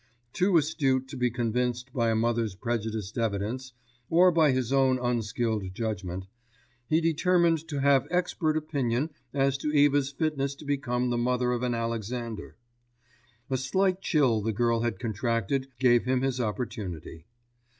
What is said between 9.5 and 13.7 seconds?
to Eva's fitness to become the mother of an Alexander. A